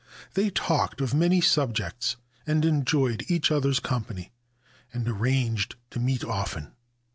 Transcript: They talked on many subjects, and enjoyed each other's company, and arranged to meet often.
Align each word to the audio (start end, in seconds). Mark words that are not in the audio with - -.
They 0.33 0.49
talked 0.49 0.99
on 0.99 1.19
many 1.19 1.41
subjects, 1.41 2.15
and 2.47 2.65
enjoyed 2.65 3.23
each 3.27 3.51
other's 3.51 3.79
company, 3.79 4.31
and 4.91 5.07
arranged 5.07 5.75
to 5.91 5.99
meet 5.99 6.23
often. 6.23 6.71